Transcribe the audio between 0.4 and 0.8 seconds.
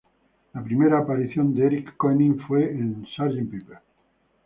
La